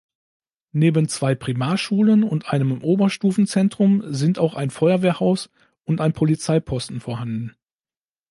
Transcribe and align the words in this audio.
Neben 0.71 1.07
zwei 1.09 1.35
Primarschulen 1.35 2.23
und 2.23 2.51
einem 2.51 2.81
Oberstufenzentrum 2.81 4.01
sind 4.11 4.39
auch 4.39 4.55
ein 4.55 4.71
Feuerwehrhaus 4.71 5.51
und 5.83 6.01
ein 6.01 6.11
Polizeiposten 6.13 6.99
vorhanden. 6.99 7.55